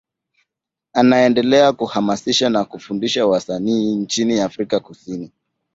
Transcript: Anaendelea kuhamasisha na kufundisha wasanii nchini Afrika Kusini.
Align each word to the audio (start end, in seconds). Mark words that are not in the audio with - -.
Anaendelea 0.93 1.73
kuhamasisha 1.73 2.49
na 2.49 2.65
kufundisha 2.65 3.27
wasanii 3.27 3.95
nchini 3.95 4.39
Afrika 4.39 4.79
Kusini. 4.79 5.31